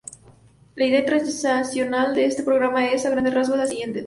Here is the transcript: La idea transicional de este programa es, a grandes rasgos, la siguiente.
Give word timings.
La 0.73 0.83
idea 0.85 1.05
transicional 1.05 2.15
de 2.15 2.25
este 2.25 2.41
programa 2.41 2.87
es, 2.87 3.05
a 3.05 3.11
grandes 3.11 3.35
rasgos, 3.35 3.59
la 3.59 3.67
siguiente. 3.67 3.99